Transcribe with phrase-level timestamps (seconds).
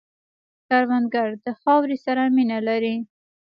[0.67, 2.95] کروندګر د خاورې سره مینه لري